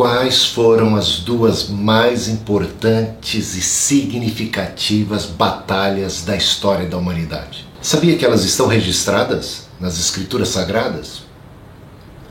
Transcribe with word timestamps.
quais 0.00 0.46
foram 0.46 0.96
as 0.96 1.18
duas 1.18 1.68
mais 1.68 2.26
importantes 2.26 3.54
e 3.54 3.60
significativas 3.60 5.26
batalhas 5.26 6.22
da 6.22 6.34
história 6.34 6.88
da 6.88 6.96
humanidade. 6.96 7.68
Sabia 7.82 8.16
que 8.16 8.24
elas 8.24 8.42
estão 8.42 8.66
registradas 8.66 9.68
nas 9.78 10.00
Escrituras 10.00 10.48
Sagradas? 10.48 11.24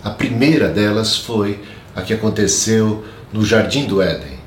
A 0.04 0.10
primeira 0.10 0.68
delas 0.68 1.16
foi 1.16 1.62
a 1.96 2.02
que 2.02 2.12
aconteceu 2.12 3.06
no 3.32 3.46
Jardim 3.46 3.86
do 3.86 4.02
Éden, 4.02 4.40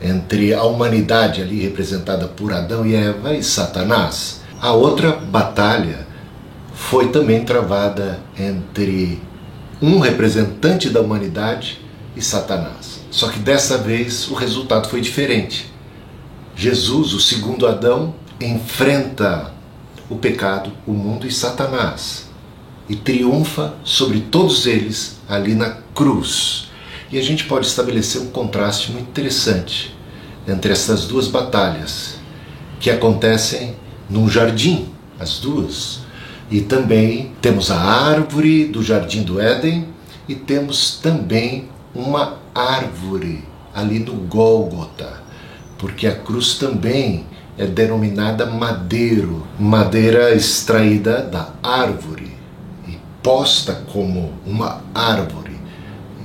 entre 0.00 0.54
a 0.54 0.62
humanidade 0.62 1.42
ali 1.42 1.60
representada 1.60 2.26
por 2.28 2.50
Adão 2.50 2.86
e 2.86 2.94
Eva 2.94 3.34
e 3.34 3.42
Satanás. 3.42 4.40
A 4.58 4.72
outra 4.72 5.12
batalha 5.12 6.06
foi 6.72 7.08
também 7.08 7.44
travada 7.44 8.20
entre 8.38 9.20
um 9.82 9.98
representante 9.98 10.88
da 10.88 11.02
humanidade 11.02 11.84
e 12.16 12.22
Satanás. 12.22 13.00
Só 13.10 13.28
que 13.28 13.38
dessa 13.38 13.78
vez 13.78 14.28
o 14.28 14.34
resultado 14.34 14.88
foi 14.88 15.00
diferente. 15.00 15.70
Jesus, 16.56 17.12
o 17.12 17.20
segundo 17.20 17.66
Adão, 17.66 18.14
enfrenta 18.40 19.52
o 20.08 20.16
pecado, 20.16 20.72
o 20.86 20.92
mundo 20.92 21.26
e 21.26 21.32
Satanás 21.32 22.26
e 22.88 22.94
triunfa 22.94 23.74
sobre 23.84 24.20
todos 24.20 24.66
eles 24.66 25.16
ali 25.28 25.54
na 25.54 25.78
cruz. 25.94 26.68
E 27.10 27.18
a 27.18 27.22
gente 27.22 27.44
pode 27.44 27.66
estabelecer 27.66 28.20
um 28.20 28.28
contraste 28.28 28.92
muito 28.92 29.08
interessante 29.08 29.94
entre 30.46 30.72
essas 30.72 31.04
duas 31.04 31.28
batalhas 31.28 32.16
que 32.80 32.90
acontecem 32.90 33.74
num 34.08 34.28
jardim, 34.28 34.88
as 35.18 35.38
duas. 35.38 36.00
E 36.50 36.60
também 36.60 37.32
temos 37.40 37.70
a 37.70 37.78
árvore 37.78 38.66
do 38.66 38.82
jardim 38.82 39.22
do 39.22 39.40
Éden 39.40 39.88
e 40.28 40.34
temos 40.34 40.98
também 41.02 41.68
uma 41.96 42.38
árvore 42.54 43.44
ali 43.74 43.98
no 43.98 44.14
Gólgota, 44.14 45.22
porque 45.78 46.06
a 46.06 46.14
cruz 46.14 46.54
também 46.54 47.26
é 47.58 47.66
denominada 47.66 48.46
madeiro, 48.46 49.46
madeira 49.58 50.34
extraída 50.34 51.22
da 51.22 51.50
árvore 51.62 52.36
e 52.86 52.98
posta 53.22 53.74
como 53.92 54.32
uma 54.46 54.82
árvore. 54.94 55.56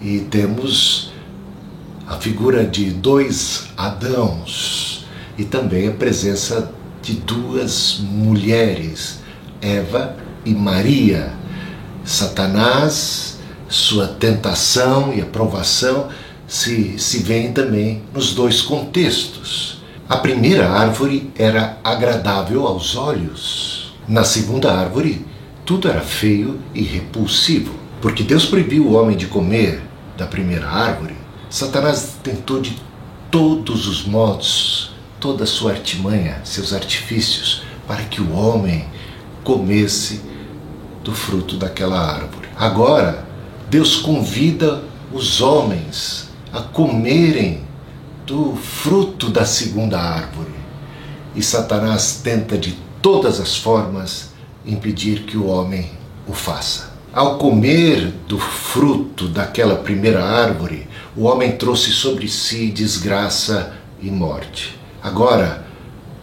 E 0.01 0.19
temos 0.19 1.11
a 2.07 2.15
figura 2.15 2.65
de 2.65 2.91
dois 2.91 3.67
Adãos 3.77 5.05
e 5.37 5.45
também 5.45 5.87
a 5.87 5.91
presença 5.91 6.71
de 7.01 7.13
duas 7.13 7.99
mulheres, 7.99 9.19
Eva 9.61 10.15
e 10.45 10.51
Maria. 10.51 11.33
Satanás 12.03 13.39
sua 13.71 14.07
tentação 14.07 15.13
e 15.13 15.21
aprovação 15.21 16.09
se, 16.47 16.99
se 16.99 17.19
vêem 17.19 17.53
também 17.53 18.03
nos 18.13 18.33
dois 18.33 18.61
contextos. 18.61 19.81
A 20.09 20.17
primeira 20.17 20.69
árvore 20.69 21.31
era 21.37 21.77
agradável 21.83 22.67
aos 22.67 22.95
olhos. 22.95 23.93
Na 24.07 24.25
segunda 24.25 24.73
árvore, 24.73 25.25
tudo 25.65 25.87
era 25.87 26.01
feio 26.01 26.59
e 26.75 26.81
repulsivo. 26.81 27.73
Porque 28.01 28.23
Deus 28.23 28.45
proibiu 28.45 28.87
o 28.87 28.93
homem 28.93 29.15
de 29.15 29.27
comer 29.27 29.81
da 30.17 30.27
primeira 30.27 30.67
árvore, 30.67 31.15
Satanás 31.49 32.17
tentou 32.21 32.61
de 32.61 32.77
todos 33.29 33.87
os 33.87 34.05
modos, 34.05 34.91
toda 35.19 35.43
a 35.45 35.47
sua 35.47 35.71
artimanha, 35.71 36.41
seus 36.43 36.73
artifícios, 36.73 37.63
para 37.87 38.03
que 38.03 38.21
o 38.21 38.33
homem 38.33 38.85
comesse 39.43 40.21
do 41.03 41.13
fruto 41.13 41.57
daquela 41.57 41.99
árvore. 41.99 42.47
Agora, 42.55 43.30
Deus 43.71 43.95
convida 43.95 44.83
os 45.13 45.39
homens 45.39 46.27
a 46.51 46.59
comerem 46.59 47.61
do 48.27 48.53
fruto 48.53 49.29
da 49.29 49.45
segunda 49.45 49.97
árvore. 49.97 50.51
E 51.33 51.41
Satanás 51.41 52.19
tenta 52.21 52.57
de 52.57 52.77
todas 53.01 53.39
as 53.39 53.55
formas 53.55 54.31
impedir 54.65 55.21
que 55.21 55.37
o 55.37 55.47
homem 55.47 55.89
o 56.27 56.33
faça. 56.33 56.91
Ao 57.13 57.37
comer 57.37 58.13
do 58.27 58.37
fruto 58.37 59.29
daquela 59.29 59.77
primeira 59.77 60.21
árvore, 60.21 60.85
o 61.15 61.23
homem 61.23 61.53
trouxe 61.53 61.91
sobre 61.91 62.27
si 62.27 62.71
desgraça 62.71 63.71
e 64.01 64.11
morte. 64.11 64.77
Agora, 65.01 65.65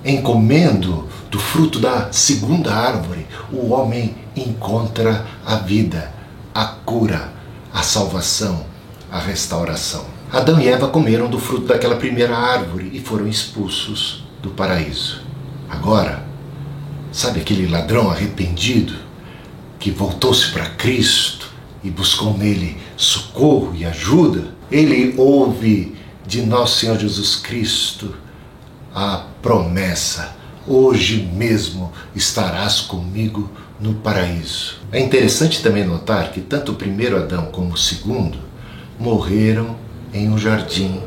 em 0.04 0.20
comendo 0.20 1.08
do 1.30 1.38
fruto 1.38 1.78
da 1.78 2.12
segunda 2.12 2.74
árvore, 2.74 3.26
o 3.50 3.70
homem 3.70 4.14
encontra 4.36 5.24
a 5.46 5.54
vida, 5.56 6.12
a 6.54 6.66
cura, 6.66 7.37
a 7.72 7.82
salvação, 7.82 8.66
a 9.10 9.18
restauração. 9.18 10.06
Adão 10.30 10.60
e 10.60 10.68
Eva 10.68 10.88
comeram 10.88 11.28
do 11.28 11.38
fruto 11.38 11.66
daquela 11.66 11.96
primeira 11.96 12.36
árvore 12.36 12.90
e 12.92 13.00
foram 13.00 13.26
expulsos 13.26 14.24
do 14.42 14.50
paraíso. 14.50 15.22
Agora, 15.68 16.26
sabe 17.10 17.40
aquele 17.40 17.66
ladrão 17.66 18.10
arrependido 18.10 18.94
que 19.78 19.90
voltou-se 19.90 20.50
para 20.50 20.66
Cristo 20.66 21.50
e 21.82 21.90
buscou 21.90 22.36
nele 22.36 22.76
socorro 22.96 23.74
e 23.74 23.84
ajuda? 23.84 24.48
Ele 24.70 25.14
ouve 25.16 25.96
de 26.26 26.42
nosso 26.42 26.80
Senhor 26.80 26.98
Jesus 26.98 27.36
Cristo 27.36 28.14
a 28.94 29.24
promessa: 29.40 30.36
hoje 30.68 31.28
mesmo 31.34 31.92
estarás 32.14 32.80
comigo 32.80 33.50
no 33.80 33.94
paraíso. 33.94 34.76
É 34.92 35.00
interessante 35.00 35.62
também 35.62 35.84
notar 35.84 36.30
que 36.30 36.40
tanto 36.40 36.72
o 36.72 36.74
primeiro 36.74 37.16
Adão 37.16 37.46
como 37.46 37.74
o 37.74 37.78
segundo 37.78 38.38
morreram 38.98 39.76
em 40.12 40.28
um 40.28 40.38
jardim, 40.38 41.00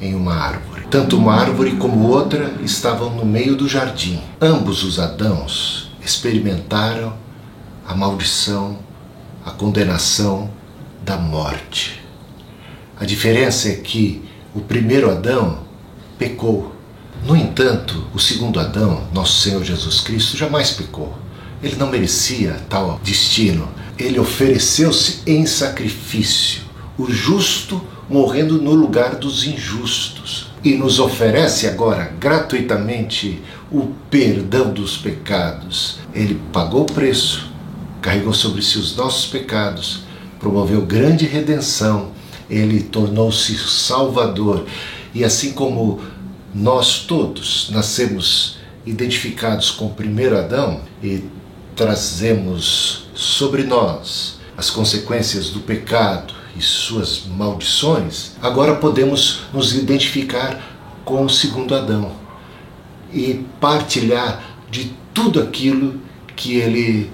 em 0.00 0.14
uma 0.14 0.34
árvore. 0.34 0.82
Tanto 0.90 1.16
uma 1.16 1.34
árvore 1.34 1.76
como 1.76 2.08
outra 2.08 2.52
estavam 2.62 3.10
no 3.10 3.24
meio 3.24 3.56
do 3.56 3.68
jardim. 3.68 4.20
Ambos 4.40 4.82
os 4.82 4.98
Adãos 4.98 5.90
experimentaram 6.04 7.14
a 7.86 7.94
maldição, 7.94 8.78
a 9.44 9.50
condenação 9.50 10.50
da 11.04 11.16
morte. 11.16 12.02
A 12.98 13.04
diferença 13.04 13.68
é 13.68 13.74
que 13.74 14.22
o 14.54 14.60
primeiro 14.60 15.10
Adão 15.10 15.60
pecou. 16.18 16.72
No 17.24 17.36
entanto, 17.36 18.04
o 18.12 18.18
segundo 18.18 18.58
Adão, 18.58 19.04
nosso 19.14 19.40
Senhor 19.40 19.62
Jesus 19.62 20.00
Cristo, 20.00 20.36
jamais 20.36 20.72
pecou. 20.72 21.16
Ele 21.62 21.76
não 21.76 21.88
merecia 21.88 22.60
tal 22.68 23.00
destino. 23.04 23.68
Ele 23.96 24.18
ofereceu-se 24.18 25.20
em 25.24 25.46
sacrifício, 25.46 26.62
o 26.98 27.08
justo 27.08 27.80
morrendo 28.10 28.60
no 28.60 28.74
lugar 28.74 29.14
dos 29.14 29.46
injustos. 29.46 30.50
E 30.64 30.74
nos 30.74 30.98
oferece 30.98 31.68
agora 31.68 32.12
gratuitamente 32.18 33.40
o 33.70 33.92
perdão 34.10 34.72
dos 34.72 34.96
pecados. 34.96 35.98
Ele 36.12 36.40
pagou 36.52 36.82
o 36.82 36.92
preço, 36.92 37.52
carregou 38.00 38.34
sobre 38.34 38.62
si 38.62 38.78
os 38.78 38.96
nossos 38.96 39.26
pecados, 39.26 40.00
promoveu 40.40 40.82
grande 40.82 41.24
redenção, 41.24 42.10
ele 42.50 42.80
tornou-se 42.82 43.56
Salvador. 43.56 44.66
E 45.14 45.24
assim 45.24 45.52
como 45.52 46.00
nós 46.54 47.00
todos 47.00 47.70
nascemos 47.70 48.58
identificados 48.84 49.70
com 49.70 49.86
o 49.86 49.94
primeiro 49.94 50.36
Adão 50.36 50.82
e 51.02 51.24
trazemos 51.74 53.06
sobre 53.14 53.62
nós 53.62 54.38
as 54.56 54.70
consequências 54.70 55.50
do 55.50 55.60
pecado 55.60 56.34
e 56.56 56.60
suas 56.60 57.24
maldições, 57.26 58.32
agora 58.42 58.76
podemos 58.76 59.40
nos 59.52 59.74
identificar 59.74 60.60
com 61.04 61.24
o 61.24 61.30
segundo 61.30 61.74
Adão 61.74 62.12
e 63.12 63.44
partilhar 63.60 64.42
de 64.70 64.92
tudo 65.14 65.40
aquilo 65.40 66.00
que 66.36 66.56
ele 66.56 67.10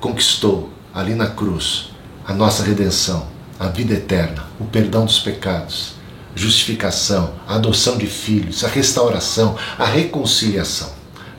conquistou 0.00 0.70
ali 0.94 1.14
na 1.14 1.26
cruz, 1.26 1.90
a 2.26 2.32
nossa 2.32 2.62
redenção, 2.62 3.26
a 3.58 3.68
vida 3.68 3.94
eterna, 3.94 4.44
o 4.60 4.64
perdão 4.64 5.04
dos 5.04 5.18
pecados, 5.18 5.95
justificação, 6.36 7.34
a 7.48 7.54
adoção 7.54 7.96
de 7.96 8.06
filhos, 8.06 8.62
a 8.62 8.68
restauração, 8.68 9.56
a 9.78 9.86
reconciliação 9.86 10.92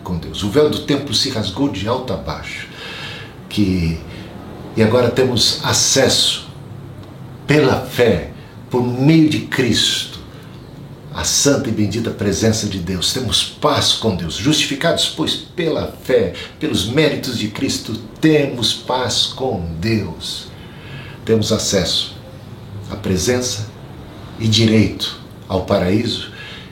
com 0.04 0.18
Deus. 0.18 0.42
O 0.44 0.50
véu 0.50 0.70
do 0.70 0.80
templo 0.80 1.14
se 1.14 1.30
rasgou 1.30 1.70
de 1.70 1.88
alto 1.88 2.12
a 2.12 2.18
baixo. 2.18 2.68
Que, 3.48 4.00
e 4.76 4.82
agora 4.82 5.12
temos 5.12 5.62
acesso 5.64 6.50
pela 7.46 7.86
fé, 7.86 8.32
por 8.70 8.82
meio 8.82 9.30
de 9.30 9.42
Cristo, 9.42 10.20
à 11.14 11.24
santa 11.24 11.70
e 11.70 11.72
bendita 11.72 12.10
presença 12.10 12.68
de 12.68 12.80
Deus. 12.80 13.14
Temos 13.14 13.44
paz 13.44 13.94
com 13.94 14.16
Deus, 14.16 14.34
justificados, 14.34 15.08
pois, 15.16 15.36
pela 15.36 15.94
fé, 16.04 16.34
pelos 16.60 16.88
méritos 16.88 17.38
de 17.38 17.50
Cristo, 17.50 17.94
temos 18.20 18.74
paz 18.74 19.28
com 19.28 19.76
Deus. 19.80 20.48
Temos 21.24 21.52
acesso 21.52 22.16
à 22.90 22.96
presença 22.96 23.76
e 24.39 24.48
direito 24.48 25.19
ao 25.48 25.63
paraíso 25.66 26.31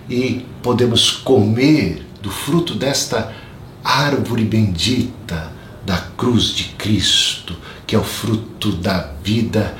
e 0.09 0.45
podemos 0.61 1.11
comer 1.11 2.05
do 2.21 2.29
fruto 2.29 2.75
desta 2.75 3.33
árvore 3.83 4.43
bendita 4.43 5.51
da 5.85 5.97
cruz 6.17 6.49
de 6.49 6.65
Cristo, 6.69 7.55
que 7.85 7.95
é 7.95 7.99
o 7.99 8.03
fruto 8.03 8.71
da 8.71 9.11
vida 9.23 9.75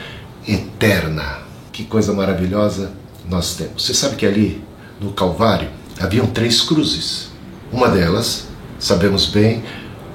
eterna. 0.48 1.44
que 1.72 1.84
coisa 1.84 2.14
maravilhosa 2.14 2.94
nós 3.28 3.56
temos. 3.56 3.84
Você 3.84 3.94
sabe 3.94 4.16
que 4.16 4.26
ali 4.26 4.64
no 5.02 5.12
Calvário 5.12 5.68
haviam 6.00 6.26
três 6.28 6.62
cruzes. 6.62 7.30
Uma 7.72 7.90
delas, 7.90 8.48
sabemos 8.80 9.26
bem, 9.26 9.62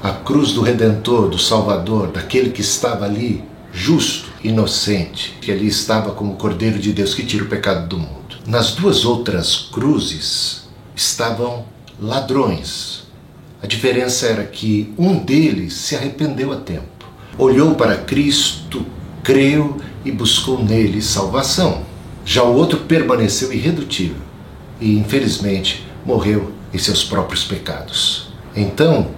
a 0.02 0.10
cruz 0.10 0.52
do 0.52 0.62
Redentor, 0.62 1.28
do 1.28 1.38
Salvador, 1.38 2.08
daquele 2.08 2.50
que 2.50 2.62
estava 2.62 3.04
ali 3.04 3.44
justo, 3.72 4.29
inocente, 4.42 5.36
que 5.40 5.52
ali 5.52 5.66
estava 5.66 6.12
como 6.12 6.32
o 6.32 6.36
Cordeiro 6.36 6.78
de 6.78 6.92
Deus 6.92 7.14
que 7.14 7.24
tira 7.24 7.44
o 7.44 7.48
pecado 7.48 7.88
do 7.88 7.98
mundo. 7.98 8.38
Nas 8.46 8.72
duas 8.72 9.04
outras 9.04 9.56
cruzes 9.56 10.68
estavam 10.94 11.64
ladrões. 12.00 13.04
A 13.62 13.66
diferença 13.66 14.26
era 14.26 14.44
que 14.44 14.92
um 14.98 15.18
deles 15.18 15.74
se 15.74 15.94
arrependeu 15.94 16.52
a 16.52 16.56
tempo, 16.56 17.06
olhou 17.36 17.74
para 17.74 17.98
Cristo, 17.98 18.86
creu 19.22 19.76
e 20.04 20.10
buscou 20.10 20.62
nele 20.62 21.02
salvação. 21.02 21.82
Já 22.24 22.42
o 22.42 22.54
outro 22.54 22.80
permaneceu 22.80 23.52
irredutível 23.52 24.22
e, 24.80 24.96
infelizmente, 24.98 25.86
morreu 26.04 26.52
em 26.72 26.78
seus 26.78 27.04
próprios 27.04 27.44
pecados. 27.44 28.32
Então, 28.56 29.10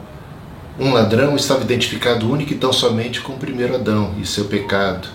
um 0.82 0.93
ladrão 0.93 1.37
estava 1.37 1.62
identificado 1.62 2.29
único 2.29 2.52
e 2.52 2.56
tão 2.56 2.73
somente 2.73 3.20
com 3.20 3.34
o 3.34 3.38
primeiro 3.38 3.76
Adão 3.76 4.17
e 4.20 4.26
seu 4.26 4.46
pecado 4.46 5.06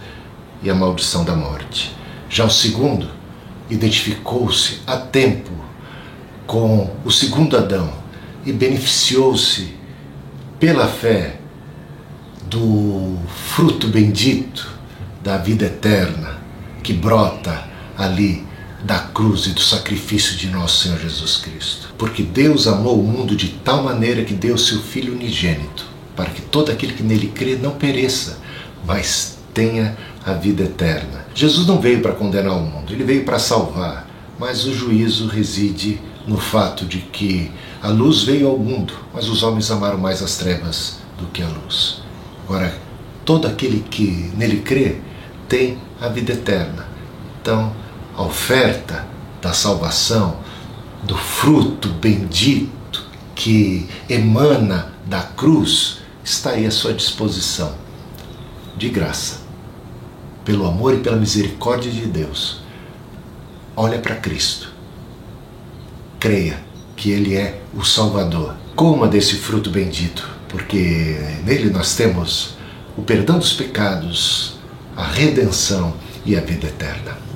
e 0.64 0.70
a 0.70 0.74
maldição 0.74 1.26
da 1.26 1.36
morte. 1.36 1.94
Já 2.30 2.46
o 2.46 2.50
segundo 2.50 3.10
identificou-se 3.70 4.80
a 4.88 4.96
tempo 4.96 5.52
com 6.46 6.90
o 7.04 7.12
segundo 7.12 7.58
Adão 7.58 7.92
e 8.46 8.54
beneficiou-se 8.54 9.76
pela 10.58 10.88
fé 10.88 11.36
do 12.44 13.18
fruto 13.28 13.88
bendito 13.88 14.72
da 15.22 15.38
vida 15.38 15.66
eterna 15.66 16.38
que 16.82 16.94
brota 16.94 17.66
ali 17.98 18.48
da 18.88 19.00
cruz 19.00 19.46
e 19.48 19.50
do 19.50 19.60
sacrifício 19.60 20.38
de 20.38 20.48
nosso 20.48 20.82
Senhor 20.82 20.98
Jesus 20.98 21.36
Cristo. 21.36 21.94
Porque 21.98 22.24
Deus 22.24 22.68
amou 22.68 22.98
o 22.98 23.04
mundo 23.04 23.36
de 23.36 23.50
tal 23.50 23.84
maneira 23.84 24.24
que 24.24 24.34
deu 24.34 24.58
seu 24.58 24.80
Filho 24.80 25.14
unigênito, 25.14 25.86
para 26.16 26.30
que 26.30 26.42
todo 26.42 26.72
aquele 26.72 26.94
que 26.94 27.04
nele 27.04 27.28
crê 27.28 27.58
não 27.58 27.72
pereça, 27.72 28.40
mas 28.86 29.40
tenha 29.54 29.98
a 30.26 30.32
vida 30.32 30.64
eterna. 30.64 31.26
Jesus 31.36 31.68
não 31.68 31.82
veio 31.82 32.02
para 32.02 32.14
condenar 32.14 32.56
o 32.56 32.62
mundo, 32.62 32.94
ele 32.94 33.04
veio 33.04 33.26
para 33.26 33.38
salvar, 33.38 34.10
mas 34.40 34.64
o 34.64 34.74
juízo 34.74 35.28
reside 35.28 36.00
no 36.26 36.38
fato 36.38 36.86
de 36.86 37.00
que 37.00 37.52
a 37.84 37.90
luz 37.90 38.24
veio 38.24 38.48
ao 38.48 38.58
mundo, 38.58 38.94
mas 39.14 39.28
os 39.28 39.44
homens 39.44 39.70
amaram 39.70 39.98
mais 39.98 40.24
as 40.24 40.38
trevas 40.38 41.00
do 41.20 41.28
que 41.28 41.44
a 41.44 41.48
luz. 41.48 42.02
Agora, 42.46 42.74
todo 43.26 43.48
aquele 43.48 43.82
que 43.82 44.32
nele 44.38 44.62
crê 44.62 44.96
tem 45.50 45.78
a 46.00 46.08
vida 46.08 46.32
eterna. 46.32 46.88
Então, 47.42 47.74
a 48.18 48.24
oferta 48.24 49.06
da 49.40 49.54
salvação, 49.54 50.40
do 51.04 51.16
fruto 51.16 51.88
bendito 51.88 53.06
que 53.36 53.88
emana 54.10 54.92
da 55.06 55.22
cruz, 55.22 56.00
está 56.24 56.50
aí 56.50 56.66
à 56.66 56.72
sua 56.72 56.94
disposição, 56.94 57.76
de 58.76 58.90
graça, 58.90 59.42
pelo 60.44 60.68
amor 60.68 60.96
e 60.96 60.98
pela 60.98 61.16
misericórdia 61.16 61.92
de 61.92 62.08
Deus. 62.08 62.62
Olha 63.76 64.00
para 64.00 64.16
Cristo, 64.16 64.72
creia 66.20 66.60
que 66.96 67.12
Ele 67.12 67.36
é 67.36 67.62
o 67.76 67.86
Salvador. 67.86 68.56
Coma 68.76 69.08
desse 69.08 69.36
fruto 69.36 69.70
bendito, 69.70 70.28
porque 70.50 71.20
nele 71.46 71.70
nós 71.70 71.96
temos 71.96 72.58
o 72.98 73.04
perdão 73.04 73.38
dos 73.38 73.54
pecados, 73.54 74.58
a 74.96 75.06
redenção 75.06 75.94
e 76.26 76.36
a 76.36 76.42
vida 76.42 76.66
eterna. 76.66 77.27